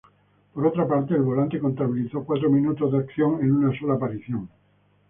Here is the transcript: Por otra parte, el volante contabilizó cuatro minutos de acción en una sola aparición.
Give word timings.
Por 0.55 0.65
otra 0.65 0.87
parte, 0.87 1.13
el 1.13 1.21
volante 1.21 1.59
contabilizó 1.59 2.23
cuatro 2.23 2.49
minutos 2.49 2.91
de 2.91 2.97
acción 2.97 3.39
en 3.41 3.51
una 3.51 3.79
sola 3.79 3.93
aparición. 3.93 4.49